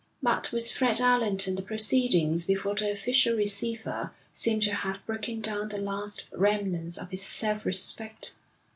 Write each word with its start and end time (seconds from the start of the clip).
But 0.23 0.51
with 0.51 0.71
Fred 0.71 0.99
Allerton 0.99 1.53
the 1.53 1.61
proceedings 1.61 2.45
before 2.45 2.73
the 2.73 2.89
Official 2.89 3.35
Receiver 3.35 4.11
seem 4.33 4.59
to 4.61 4.73
have 4.73 5.05
broken 5.05 5.41
down 5.41 5.67
the 5.67 5.77
last 5.77 6.23
remnants 6.31 6.97
of 6.97 7.11
his 7.11 7.21
self 7.23 7.67
respect. 7.67 8.33